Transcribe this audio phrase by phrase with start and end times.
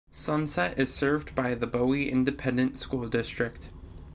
[0.11, 3.69] Sunset is served by the Bowie Independent School District.